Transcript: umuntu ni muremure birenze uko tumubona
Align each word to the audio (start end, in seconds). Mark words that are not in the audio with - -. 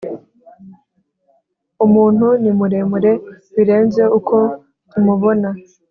umuntu 1.85 2.27
ni 2.41 2.51
muremure 2.57 3.11
birenze 3.55 4.03
uko 4.17 4.35
tumubona 4.89 5.49